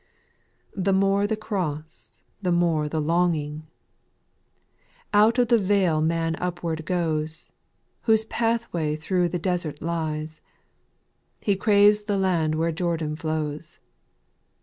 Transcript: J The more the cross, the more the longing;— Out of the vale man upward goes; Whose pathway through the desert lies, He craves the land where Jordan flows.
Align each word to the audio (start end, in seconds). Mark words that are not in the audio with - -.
J 0.75 0.81
The 0.81 0.93
more 0.93 1.27
the 1.27 1.37
cross, 1.37 2.23
the 2.41 2.51
more 2.51 2.89
the 2.89 2.99
longing;— 2.99 3.67
Out 5.13 5.37
of 5.37 5.49
the 5.49 5.59
vale 5.59 6.01
man 6.01 6.35
upward 6.39 6.87
goes; 6.87 7.51
Whose 8.05 8.25
pathway 8.25 8.95
through 8.95 9.29
the 9.29 9.37
desert 9.37 9.79
lies, 9.79 10.41
He 11.43 11.55
craves 11.55 12.01
the 12.01 12.17
land 12.17 12.55
where 12.55 12.71
Jordan 12.71 13.15
flows. 13.15 13.77